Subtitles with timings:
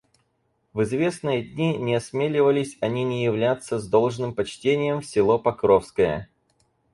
[0.73, 6.27] В известные дни не осмеливались они не являться с должным почтением в село Покровское.